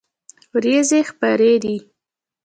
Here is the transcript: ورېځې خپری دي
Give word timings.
ورېځې 0.53 0.99
خپری 1.09 1.53
دي 1.63 1.75